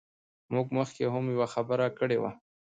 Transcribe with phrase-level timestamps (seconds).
[0.53, 2.31] موږ مخکې هم یوه خبره کړې وه.